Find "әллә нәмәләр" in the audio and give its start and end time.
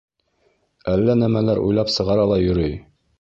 0.93-1.61